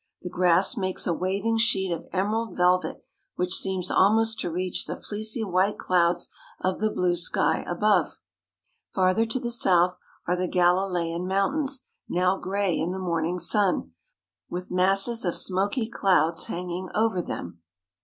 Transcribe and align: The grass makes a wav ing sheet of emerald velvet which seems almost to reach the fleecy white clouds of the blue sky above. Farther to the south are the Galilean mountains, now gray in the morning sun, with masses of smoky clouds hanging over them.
The 0.23 0.31
grass 0.31 0.75
makes 0.75 1.05
a 1.05 1.11
wav 1.13 1.45
ing 1.45 1.59
sheet 1.59 1.91
of 1.91 2.07
emerald 2.11 2.57
velvet 2.57 3.05
which 3.35 3.53
seems 3.53 3.91
almost 3.91 4.39
to 4.39 4.49
reach 4.49 4.87
the 4.87 4.95
fleecy 4.95 5.43
white 5.43 5.77
clouds 5.77 6.27
of 6.59 6.79
the 6.79 6.89
blue 6.89 7.15
sky 7.15 7.63
above. 7.69 8.17
Farther 8.95 9.27
to 9.27 9.39
the 9.39 9.51
south 9.51 9.99
are 10.27 10.35
the 10.35 10.47
Galilean 10.47 11.27
mountains, 11.27 11.83
now 12.09 12.35
gray 12.39 12.75
in 12.79 12.93
the 12.93 12.97
morning 12.97 13.37
sun, 13.37 13.93
with 14.49 14.71
masses 14.71 15.23
of 15.23 15.37
smoky 15.37 15.87
clouds 15.87 16.45
hanging 16.45 16.89
over 16.95 17.21
them. 17.21 17.61